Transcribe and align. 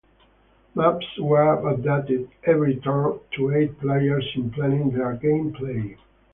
Maps 0.73 1.05
were 1.19 1.55
updated 1.57 2.29
every 2.43 2.77
turn 2.77 3.19
to 3.35 3.51
aid 3.53 3.77
players 3.79 4.27
in 4.35 4.49
planning 4.49 4.89
their 4.89 5.15
gameplay. 5.15 5.95